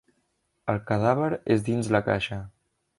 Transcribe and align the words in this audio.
El 0.73 0.81
cadàver 0.87 1.29
és 1.57 1.69
dins 1.71 1.95
la 1.99 2.05
caixa. 2.11 2.45